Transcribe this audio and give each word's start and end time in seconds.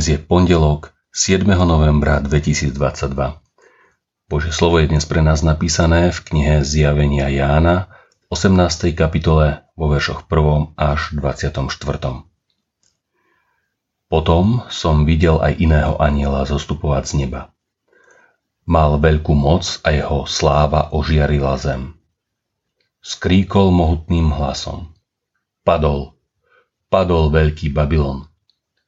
Dnes 0.00 0.16
je 0.16 0.24
pondelok 0.32 0.96
7. 1.12 1.44
novembra 1.44 2.24
2022. 2.24 2.72
Bože 4.32 4.48
slovo 4.48 4.80
je 4.80 4.88
dnes 4.88 5.04
pre 5.04 5.20
nás 5.20 5.44
napísané 5.44 6.08
v 6.08 6.18
knihe 6.24 6.64
Zjavenia 6.64 7.28
Jána 7.28 7.92
18. 8.32 8.96
kapitole 8.96 9.60
vo 9.76 9.92
veršoch 9.92 10.24
1. 10.24 10.72
až 10.80 11.12
24. 11.20 11.68
Potom 14.08 14.64
som 14.72 15.04
videl 15.04 15.36
aj 15.36 15.60
iného 15.60 16.00
aniela 16.00 16.48
zostupovať 16.48 17.04
z 17.04 17.12
neba. 17.20 17.52
Mal 18.64 18.96
veľkú 18.96 19.36
moc 19.36 19.84
a 19.84 19.92
jeho 19.92 20.24
sláva 20.24 20.96
ožiarila 20.96 21.60
zem. 21.60 21.92
Skríkol 23.04 23.68
mohutným 23.68 24.32
hlasom. 24.32 24.96
Padol, 25.60 26.16
padol 26.88 27.28
veľký 27.28 27.68
Babylon 27.68 28.29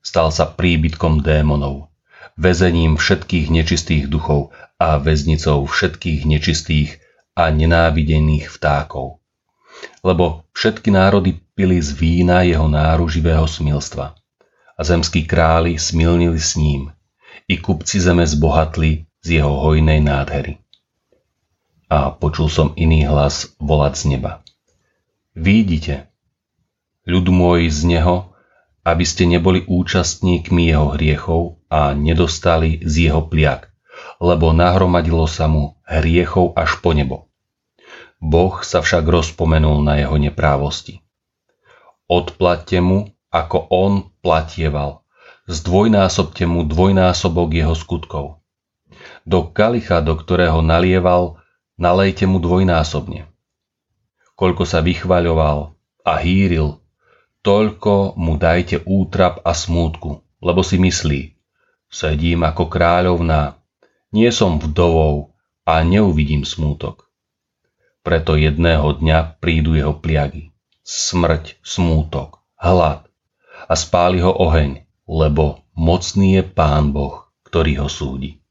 Stal 0.02 0.34
sa 0.34 0.50
príbytkom 0.50 1.22
démonov, 1.22 1.88
väzením 2.34 2.98
všetkých 2.98 3.54
nečistých 3.54 4.10
duchov 4.10 4.50
a 4.74 4.98
väznicou 4.98 5.62
všetkých 5.62 6.26
nečistých 6.26 6.98
a 7.38 7.48
nenávidených 7.54 8.50
vtákov. 8.50 9.22
Lebo 10.02 10.44
všetky 10.52 10.90
národy 10.90 11.38
pili 11.54 11.78
z 11.78 11.94
vína 11.94 12.42
jeho 12.42 12.66
náruživého 12.66 13.46
smilstva. 13.46 14.18
A 14.72 14.80
zemskí 14.82 15.22
králi 15.22 15.78
smilnili 15.78 16.40
s 16.40 16.58
ním. 16.58 16.90
I 17.46 17.62
kupci 17.62 18.02
zeme 18.02 18.26
zbohatli 18.26 19.06
z 19.22 19.28
jeho 19.38 19.54
hojnej 19.62 20.02
nádhery. 20.02 20.58
A 21.92 22.10
počul 22.10 22.48
som 22.48 22.74
iný 22.74 23.04
hlas 23.04 23.52
volať 23.60 23.92
z 23.94 24.04
neba. 24.16 24.32
Vidíte, 25.36 26.08
ľud 27.04 27.28
môj 27.28 27.68
z 27.68 27.84
neho 27.86 28.31
aby 28.82 29.04
ste 29.06 29.30
neboli 29.30 29.62
účastníkmi 29.62 30.70
jeho 30.70 30.98
hriechov 30.98 31.62
a 31.70 31.94
nedostali 31.94 32.82
z 32.82 33.10
jeho 33.10 33.22
pliak, 33.30 33.70
lebo 34.18 34.50
nahromadilo 34.50 35.30
sa 35.30 35.46
mu 35.46 35.78
hriechov 35.86 36.58
až 36.58 36.82
po 36.82 36.90
nebo. 36.90 37.30
Boh 38.22 38.62
sa 38.62 38.82
však 38.82 39.02
rozpomenul 39.06 39.82
na 39.82 39.98
jeho 39.98 40.14
neprávosti. 40.18 41.02
Odplatte 42.06 42.78
mu, 42.82 43.10
ako 43.30 43.70
on 43.70 43.92
platieval. 44.22 45.02
Zdvojnásobte 45.50 46.46
mu 46.46 46.62
dvojnásobok 46.62 47.50
jeho 47.50 47.74
skutkov. 47.74 48.42
Do 49.26 49.50
kalicha, 49.50 49.98
do 50.02 50.14
ktorého 50.14 50.62
nalieval, 50.62 51.42
nalejte 51.78 52.26
mu 52.30 52.38
dvojnásobne. 52.38 53.26
Koľko 54.38 54.62
sa 54.66 54.82
vychvaľoval 54.82 55.74
a 56.02 56.12
hýril, 56.18 56.81
toľko 57.42 58.14
mu 58.16 58.38
dajte 58.38 58.86
útrap 58.86 59.42
a 59.42 59.52
smútku, 59.52 60.22
lebo 60.38 60.62
si 60.62 60.78
myslí, 60.78 61.34
sedím 61.90 62.46
ako 62.46 62.70
kráľovná, 62.70 63.58
nie 64.14 64.30
som 64.30 64.62
vdovou 64.62 65.34
a 65.66 65.82
neuvidím 65.82 66.46
smútok. 66.46 67.10
Preto 68.02 68.34
jedného 68.34 68.98
dňa 68.98 69.38
prídu 69.38 69.78
jeho 69.78 69.94
pliagy, 69.94 70.50
smrť, 70.82 71.58
smútok, 71.62 72.42
hlad 72.58 73.06
a 73.70 73.74
spáli 73.78 74.18
ho 74.18 74.34
oheň, 74.34 74.82
lebo 75.06 75.62
mocný 75.74 76.38
je 76.38 76.42
Pán 76.42 76.90
Boh, 76.90 77.30
ktorý 77.46 77.86
ho 77.86 77.88
súdi. 77.90 78.42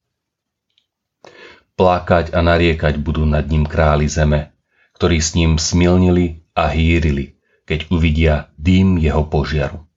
Plakať 1.75 2.35
a 2.35 2.39
nariekať 2.43 2.99
budú 2.99 3.27
nad 3.27 3.47
ním 3.47 3.67
králi 3.67 4.07
zeme, 4.07 4.55
ktorí 4.95 5.17
s 5.19 5.33
ním 5.33 5.57
smilnili 5.57 6.45
a 6.53 6.69
hýrili, 6.69 7.40
keď 7.71 7.87
uvidia 7.87 8.51
dým 8.59 8.99
jeho 8.99 9.23
požiaru. 9.23 9.87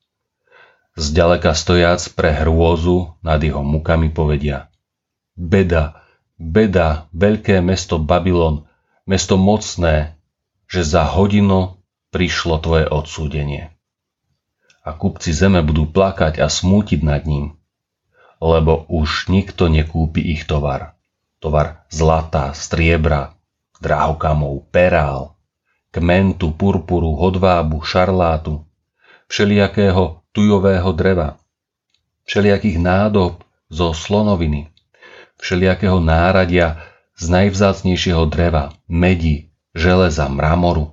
Zďaleka 0.94 1.58
stojac 1.58 2.06
pre 2.14 2.30
hrôzu 2.30 3.18
nad 3.18 3.42
jeho 3.42 3.66
mukami 3.66 4.14
povedia 4.14 4.70
Beda, 5.34 6.06
beda, 6.38 7.10
veľké 7.10 7.58
mesto 7.58 7.98
Babylon, 7.98 8.70
mesto 9.02 9.34
mocné, 9.34 10.14
že 10.70 10.86
za 10.86 11.02
hodinu 11.02 11.82
prišlo 12.14 12.62
tvoje 12.62 12.86
odsúdenie. 12.86 13.74
A 14.86 14.94
kupci 14.94 15.34
zeme 15.34 15.58
budú 15.66 15.90
plakať 15.90 16.38
a 16.38 16.46
smútiť 16.46 17.02
nad 17.02 17.26
ním, 17.26 17.58
lebo 18.38 18.86
už 18.86 19.26
nikto 19.34 19.66
nekúpi 19.66 20.22
ich 20.22 20.46
tovar. 20.46 20.94
Tovar 21.42 21.82
zlata, 21.90 22.54
striebra, 22.54 23.34
drahokamov, 23.82 24.70
perál, 24.70 25.33
kmentu, 25.94 26.50
purpuru, 26.50 27.14
hodvábu, 27.14 27.78
šarlátu, 27.86 28.66
všelijakého 29.30 30.26
tujového 30.34 30.90
dreva, 30.90 31.38
všelijakých 32.26 32.82
nádob 32.82 33.46
zo 33.70 33.94
slonoviny, 33.94 34.74
všelijakého 35.38 36.02
náradia 36.02 36.82
z 37.14 37.30
najvzácnejšieho 37.30 38.26
dreva, 38.26 38.74
medi, 38.90 39.54
železa, 39.70 40.26
mramoru, 40.26 40.90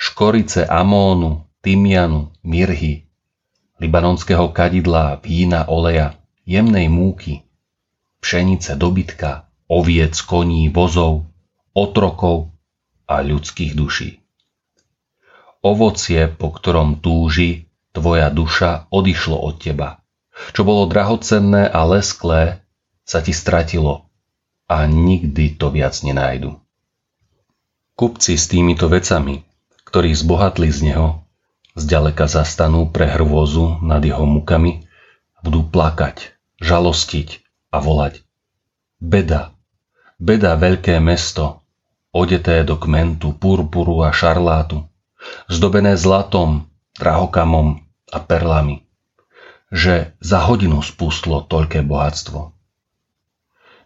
škorice, 0.00 0.64
amónu, 0.64 1.44
tymianu, 1.60 2.32
mirhy, 2.40 3.04
libanonského 3.76 4.48
kadidla, 4.56 5.20
vína, 5.20 5.68
oleja, 5.68 6.16
jemnej 6.48 6.88
múky, 6.88 7.44
pšenice, 8.24 8.72
dobytka, 8.80 9.52
oviec, 9.68 10.16
koní, 10.24 10.72
vozov, 10.72 11.28
otrokov, 11.76 12.53
a 13.04 13.20
ľudských 13.24 13.72
duší. 13.76 14.20
Ovocie, 15.64 16.28
po 16.28 16.52
ktorom 16.52 17.00
túži 17.00 17.72
tvoja 17.96 18.28
duša, 18.28 18.90
odišlo 18.92 19.38
od 19.40 19.62
teba. 19.62 20.04
Čo 20.52 20.66
bolo 20.66 20.84
drahocenné 20.90 21.70
a 21.70 21.86
lesklé, 21.88 22.60
sa 23.06 23.22
ti 23.24 23.32
stratilo 23.32 24.10
a 24.68 24.84
nikdy 24.88 25.56
to 25.56 25.70
viac 25.70 25.94
nenájdu. 26.04 26.58
Kupci 27.94 28.34
s 28.34 28.50
týmito 28.50 28.90
vecami, 28.90 29.46
ktorí 29.86 30.10
zbohatli 30.10 30.68
z 30.74 30.90
neho, 30.90 31.22
zďaleka 31.78 32.26
zastanú 32.26 32.90
pre 32.90 33.06
hrôzu 33.06 33.78
nad 33.80 34.02
jeho 34.02 34.26
mukami 34.26 34.84
budú 35.44 35.62
plakať, 35.68 36.34
žalostiť 36.58 37.44
a 37.70 37.78
volať. 37.78 38.24
Beda, 38.98 39.52
beda 40.16 40.56
veľké 40.56 40.96
mesto, 41.04 41.63
odeté 42.14 42.62
do 42.62 42.78
kmentu, 42.78 43.34
purpuru 43.34 44.06
a 44.06 44.14
šarlátu, 44.14 44.86
zdobené 45.50 45.98
zlatom, 45.98 46.70
drahokamom 46.94 47.82
a 48.14 48.18
perlami, 48.22 48.86
že 49.74 50.14
za 50.22 50.38
hodinu 50.46 50.78
spustlo 50.78 51.42
toľké 51.42 51.82
bohatstvo. 51.82 52.54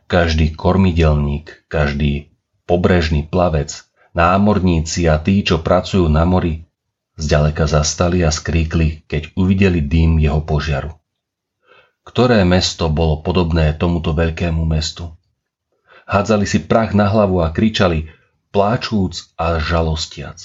Každý 0.04 0.52
kormidelník, 0.52 1.64
každý 1.72 2.36
pobrežný 2.68 3.24
plavec, 3.24 3.72
námorníci 4.12 5.08
a 5.08 5.16
tí, 5.16 5.40
čo 5.40 5.64
pracujú 5.64 6.08
na 6.12 6.28
mori, 6.28 6.68
zďaleka 7.16 7.64
zastali 7.64 8.20
a 8.24 8.30
skríkli, 8.32 9.08
keď 9.08 9.32
uvideli 9.40 9.80
dým 9.80 10.20
jeho 10.20 10.44
požiaru. 10.44 10.92
Ktoré 12.04 12.40
mesto 12.44 12.88
bolo 12.88 13.20
podobné 13.20 13.76
tomuto 13.76 14.16
veľkému 14.16 14.64
mestu? 14.64 15.12
Hádzali 16.08 16.48
si 16.48 16.64
prach 16.64 16.96
na 16.96 17.04
hlavu 17.04 17.44
a 17.44 17.52
kričali 17.52 18.08
pláčúc 18.50 19.32
a 19.36 19.60
žalostiac. 19.60 20.40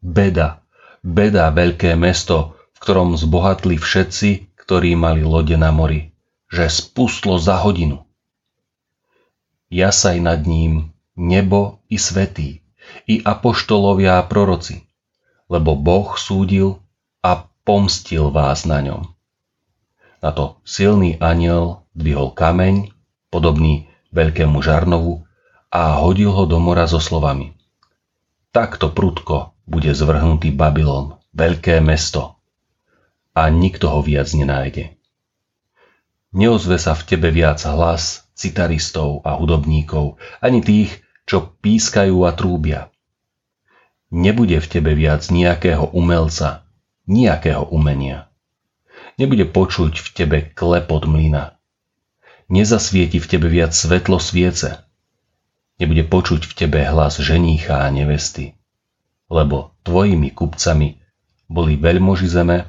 Beda, 0.00 0.62
beda 1.02 1.50
veľké 1.52 1.98
mesto, 1.98 2.56
v 2.76 2.78
ktorom 2.78 3.16
zbohatli 3.16 3.80
všetci, 3.80 4.54
ktorí 4.54 4.98
mali 4.98 5.22
lode 5.22 5.54
na 5.54 5.70
mori, 5.70 6.12
že 6.50 6.68
spustlo 6.70 7.38
za 7.38 7.60
hodinu. 7.62 8.06
Jasaj 9.70 10.22
nad 10.22 10.46
ním 10.46 10.94
nebo 11.18 11.82
i 11.90 11.98
svetý, 11.98 12.62
i 13.10 13.18
apoštolovia 13.18 14.22
a 14.22 14.26
proroci, 14.26 14.86
lebo 15.50 15.74
Boh 15.74 16.14
súdil 16.14 16.78
a 17.22 17.50
pomstil 17.66 18.30
vás 18.30 18.62
na 18.62 18.78
ňom. 18.78 19.10
Na 20.22 20.30
to 20.30 20.62
silný 20.62 21.18
aniel 21.18 21.82
dvihol 21.98 22.30
kameň, 22.30 22.94
podobný 23.30 23.90
veľkému 24.14 24.62
žarnovu, 24.62 25.25
a 25.70 26.00
hodil 26.00 26.30
ho 26.30 26.44
do 26.46 26.62
mora 26.62 26.86
so 26.86 27.02
slovami. 27.02 27.56
Takto 28.54 28.94
prudko 28.94 29.52
bude 29.66 29.90
zvrhnutý 29.92 30.54
Babylon, 30.54 31.18
veľké 31.36 31.82
mesto, 31.82 32.38
a 33.36 33.52
nikto 33.52 33.92
ho 33.92 34.00
viac 34.00 34.32
nenájde. 34.32 34.96
Neozve 36.32 36.80
sa 36.80 36.96
v 36.96 37.02
tebe 37.04 37.28
viac 37.28 37.60
hlas 37.68 38.28
citaristov 38.36 39.24
a 39.24 39.36
hudobníkov, 39.36 40.20
ani 40.40 40.60
tých, 40.64 40.92
čo 41.26 41.56
pískajú 41.60 42.22
a 42.24 42.32
trúbia. 42.36 42.88
Nebude 44.12 44.62
v 44.62 44.66
tebe 44.70 44.94
viac 44.94 45.26
nejakého 45.32 45.90
umelca, 45.90 46.62
nejakého 47.10 47.66
umenia. 47.74 48.30
Nebude 49.18 49.48
počuť 49.48 49.98
v 49.98 50.08
tebe 50.14 50.38
klepot 50.54 51.08
mlyna. 51.08 51.58
Nezasvieti 52.46 53.18
v 53.18 53.26
tebe 53.26 53.50
viac 53.50 53.74
svetlo 53.74 54.22
sviece, 54.22 54.85
nebude 55.76 56.04
počuť 56.08 56.48
v 56.48 56.52
tebe 56.56 56.80
hlas 56.84 57.20
ženícha 57.20 57.84
a 57.84 57.92
nevesty, 57.92 58.56
lebo 59.28 59.76
tvojimi 59.84 60.32
kupcami 60.32 61.00
boli 61.46 61.78
veľmoži 61.78 62.26
zeme 62.26 62.66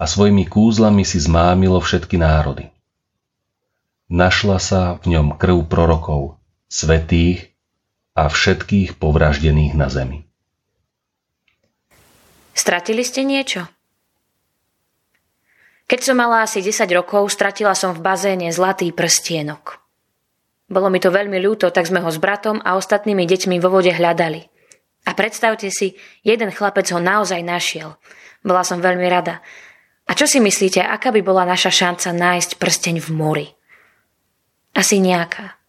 a 0.00 0.04
svojimi 0.04 0.48
kúzlami 0.48 1.06
si 1.06 1.22
zmámilo 1.22 1.78
všetky 1.78 2.18
národy. 2.18 2.72
Našla 4.12 4.58
sa 4.60 4.80
v 5.00 5.16
ňom 5.16 5.38
krv 5.40 5.64
prorokov, 5.70 6.36
svetých 6.68 7.52
a 8.12 8.28
všetkých 8.28 9.00
povraždených 9.00 9.72
na 9.72 9.88
zemi. 9.88 10.28
Stratili 12.52 13.00
ste 13.00 13.24
niečo? 13.24 13.64
Keď 15.88 16.00
som 16.00 16.16
mala 16.16 16.44
asi 16.44 16.64
10 16.64 16.88
rokov, 16.92 17.28
stratila 17.32 17.76
som 17.76 17.92
v 17.92 18.04
bazéne 18.04 18.48
zlatý 18.52 18.92
prstienok. 18.92 19.81
Bolo 20.72 20.88
mi 20.88 21.04
to 21.04 21.12
veľmi 21.12 21.36
ľúto, 21.36 21.68
tak 21.68 21.84
sme 21.84 22.00
ho 22.00 22.08
s 22.08 22.16
bratom 22.16 22.56
a 22.64 22.80
ostatnými 22.80 23.28
deťmi 23.28 23.60
vo 23.60 23.68
vode 23.68 23.92
hľadali. 23.92 24.48
A 25.04 25.12
predstavte 25.12 25.68
si, 25.68 26.00
jeden 26.24 26.48
chlapec 26.48 26.88
ho 26.96 27.00
naozaj 27.02 27.44
našiel. 27.44 28.00
Bola 28.40 28.64
som 28.64 28.80
veľmi 28.80 29.04
rada. 29.04 29.44
A 30.08 30.16
čo 30.16 30.24
si 30.24 30.40
myslíte, 30.40 30.80
aká 30.80 31.12
by 31.12 31.20
bola 31.20 31.44
naša 31.44 31.68
šanca 31.68 32.16
nájsť 32.16 32.50
prsteň 32.56 32.96
v 33.04 33.08
mori? 33.12 33.48
Asi 34.72 34.96
nejaká. 34.96 35.60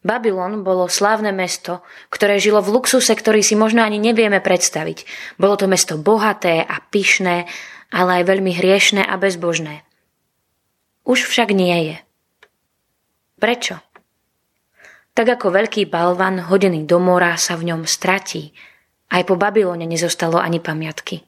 Babylon 0.00 0.64
bolo 0.64 0.88
slávne 0.88 1.30
mesto, 1.30 1.84
ktoré 2.08 2.40
žilo 2.40 2.64
v 2.64 2.80
luxuse, 2.80 3.12
ktorý 3.12 3.44
si 3.44 3.54
možno 3.54 3.84
ani 3.84 4.00
nevieme 4.00 4.40
predstaviť. 4.40 5.04
Bolo 5.36 5.60
to 5.60 5.68
mesto 5.68 6.00
bohaté 6.00 6.64
a 6.64 6.80
pyšné, 6.80 7.46
ale 7.92 8.10
aj 8.18 8.32
veľmi 8.32 8.50
hriešné 8.56 9.04
a 9.04 9.14
bezbožné. 9.20 9.84
Už 11.04 11.28
však 11.28 11.52
nie 11.52 11.92
je. 11.92 11.96
Prečo? 13.42 13.74
Tak 15.18 15.26
ako 15.26 15.50
veľký 15.50 15.90
balvan 15.90 16.46
hodený 16.46 16.86
do 16.86 17.02
mora 17.02 17.34
sa 17.34 17.58
v 17.58 17.74
ňom 17.74 17.82
stratí, 17.90 18.54
aj 19.10 19.26
po 19.26 19.34
Babylone 19.34 19.82
nezostalo 19.82 20.38
ani 20.38 20.62
pamiatky. 20.62 21.26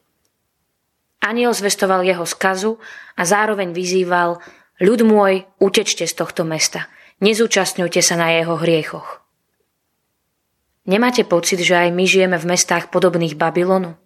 Aniel 1.26 1.50
zvestoval 1.50 2.06
jeho 2.06 2.22
skazu 2.22 2.78
a 3.18 3.26
zároveň 3.26 3.74
vyzýval 3.74 4.38
Ľud 4.78 5.00
môj, 5.06 5.42
utečte 5.58 6.06
z 6.06 6.14
tohto 6.14 6.46
mesta. 6.46 6.86
Nezúčastňujte 7.18 7.98
sa 8.02 8.14
na 8.14 8.30
jeho 8.34 8.58
hriechoch. 8.62 9.22
Nemáte 10.86 11.26
pocit, 11.26 11.62
že 11.62 11.74
aj 11.74 11.90
my 11.94 12.04
žijeme 12.06 12.38
v 12.38 12.48
mestách 12.54 12.94
podobných 12.94 13.34
Babylonu? 13.34 13.98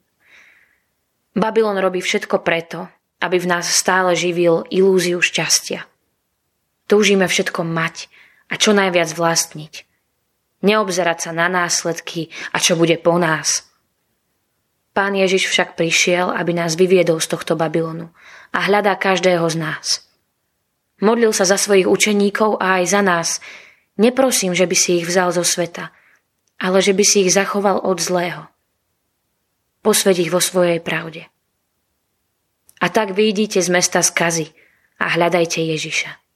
Babylon 1.36 1.76
robí 1.76 2.00
všetko 2.00 2.40
preto, 2.40 2.88
aby 3.20 3.36
v 3.36 3.50
nás 3.52 3.68
stále 3.68 4.16
živil 4.16 4.64
ilúziu 4.72 5.20
šťastia. 5.20 5.84
Túžime 6.88 7.28
všetko 7.28 7.62
mať 7.62 8.08
a 8.48 8.56
čo 8.56 8.72
najviac 8.72 9.12
vlastniť. 9.12 9.84
Neobzerať 10.64 11.18
sa 11.28 11.30
na 11.36 11.46
následky 11.46 12.32
a 12.50 12.58
čo 12.58 12.74
bude 12.74 12.96
po 12.98 13.20
nás. 13.20 13.68
Pán 14.96 15.14
Ježiš 15.14 15.46
však 15.46 15.78
prišiel, 15.78 16.32
aby 16.34 16.56
nás 16.56 16.74
vyviedol 16.74 17.22
z 17.22 17.30
tohto 17.30 17.54
Babylonu 17.54 18.10
a 18.50 18.66
hľadá 18.66 18.98
každého 18.98 19.46
z 19.46 19.56
nás. 19.60 19.86
Modlil 20.98 21.30
sa 21.30 21.46
za 21.46 21.54
svojich 21.54 21.86
učeníkov 21.86 22.58
a 22.58 22.82
aj 22.82 22.84
za 22.90 23.02
nás. 23.04 23.28
Neprosím, 23.94 24.50
že 24.58 24.66
by 24.66 24.74
si 24.74 24.98
ich 24.98 25.06
vzal 25.06 25.30
zo 25.30 25.46
sveta, 25.46 25.94
ale 26.58 26.82
že 26.82 26.90
by 26.90 27.04
si 27.06 27.22
ich 27.22 27.30
zachoval 27.30 27.78
od 27.86 28.02
zlého 28.02 28.50
posved 29.88 30.20
ich 30.20 30.28
vo 30.28 30.42
svojej 30.42 30.84
pravde. 30.84 31.24
A 32.84 32.92
tak 32.92 33.16
vyjdite 33.16 33.58
z 33.58 33.72
mesta 33.72 34.04
skazy 34.04 34.52
a 35.00 35.16
hľadajte 35.16 35.64
Ježiša. 35.64 36.27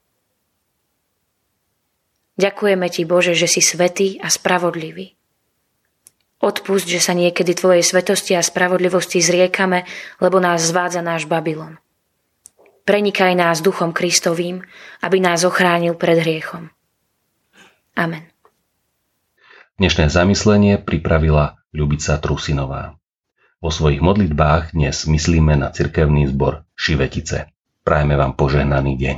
Ďakujeme 2.42 2.90
Ti, 2.90 3.06
Bože, 3.06 3.38
že 3.38 3.46
si 3.46 3.62
svetý 3.62 4.18
a 4.18 4.26
spravodlivý. 4.26 5.14
Odpust, 6.42 6.90
že 6.90 6.98
sa 6.98 7.14
niekedy 7.14 7.54
Tvojej 7.54 7.86
svetosti 7.86 8.34
a 8.34 8.42
spravodlivosti 8.42 9.22
zriekame, 9.22 9.86
lebo 10.18 10.42
nás 10.42 10.66
zvádza 10.66 10.98
náš 11.06 11.30
Babylon. 11.30 11.78
Prenikaj 12.82 13.38
nás 13.38 13.62
duchom 13.62 13.94
Kristovým, 13.94 14.58
aby 15.06 15.22
nás 15.22 15.46
ochránil 15.46 15.94
pred 15.94 16.18
hriechom. 16.18 16.74
Amen. 17.94 18.26
Dnešné 19.78 20.10
zamyslenie 20.10 20.82
pripravila 20.82 21.62
Ľubica 21.70 22.18
Trusinová. 22.18 22.98
Vo 23.62 23.70
svojich 23.70 24.02
modlitbách 24.02 24.74
dnes 24.74 25.06
myslíme 25.06 25.54
na 25.54 25.70
cirkevný 25.70 26.26
zbor 26.26 26.66
Šivetice. 26.74 27.54
Prajme 27.86 28.18
vám 28.18 28.34
požehnaný 28.34 28.98
deň. 28.98 29.16